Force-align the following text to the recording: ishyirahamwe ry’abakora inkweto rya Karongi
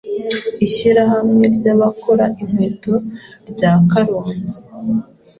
ishyirahamwe 0.65 1.45
ry’abakora 1.55 2.25
inkweto 2.41 2.95
rya 3.49 3.71
Karongi 3.91 4.53